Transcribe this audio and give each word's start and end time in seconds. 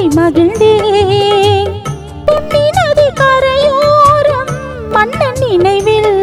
சொல்லி 0.00 0.16
மகிழ்ந்தேன் 0.18 1.72
பொன்னி 2.26 2.62
நதி 2.76 3.06
கரையோரம் 3.18 4.52
மன்னன் 4.94 5.40
நினைவில். 5.40 6.14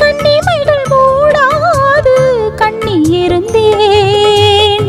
கண்ணிமைகள் 0.00 0.84
கூடாது 0.90 2.14
கண்ணி 2.56 2.96
இருந்தேன். 3.22 4.88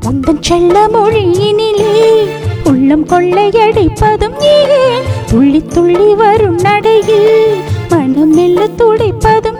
வந்தன் 0.00 0.42
செல்ல 0.42 0.86
மொழியினிலே 0.94 1.94
உள்ளம் 2.64 3.06
கொள்ளையடிப்பதும் 3.08 4.38
ஏன்? 4.54 5.06
துள்ளி 5.32 5.60
துள்ளி 5.74 6.08
வரும் 6.14 6.58
நடையில் 6.62 7.30
மனம் 7.90 8.32
மெல்ல 8.34 8.66
துடைப்பது 8.76 9.51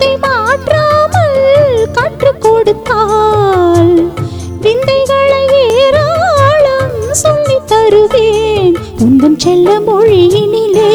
மந்திரத்தை 0.00 0.12
மாற்றாமல் 0.24 1.40
கற்றுக் 1.92 2.40
கொடுத்தால் 2.40 3.90
விந்தைகளை 4.62 5.40
ஏராளம் 5.78 6.94
சொல்லி 7.14 7.58
தருவேன். 7.66 8.76
உந்தம் 8.98 9.38
செல்ல 9.38 9.68
மொழியினிலே 9.80 10.92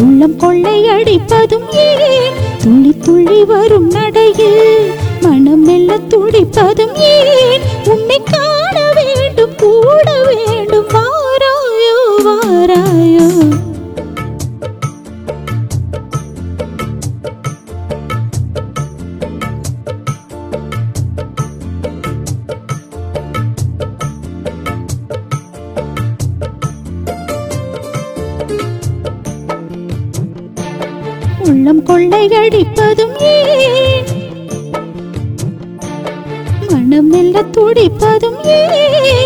உள்ளம் 0.00 0.36
கொள்ளையடிப்பதும் 0.38 1.66
ஏன்? 1.84 2.36
துள்ளி 2.62 2.92
துள்ளி 3.00 3.40
வரும் 3.44 3.88
நடையில் 3.88 4.92
மனம் 5.22 5.64
மெல்ல 5.64 5.98
துடிப்பதும் 6.08 6.94
ஏன்? 7.10 7.64
உன்னை 7.86 8.20
காண 8.26 8.76
உள்ளம் 31.46 31.82
கொள்ளையடிப்பதும் 31.86 33.14
ஏன்? 33.28 34.06
மனம் 36.70 37.08
மெல்ல 37.08 37.42
துடிப்பதும் 37.54 38.40
ஏன்? 38.56 39.25